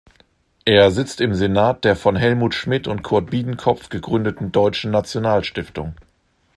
[0.65, 5.93] Er sitzt im Senat der von Helmut Schmidt und Kurt Biedenkopf gegründeten Deutschen Nationalstiftung.